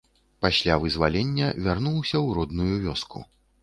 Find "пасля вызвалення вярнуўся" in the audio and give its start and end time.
0.45-2.13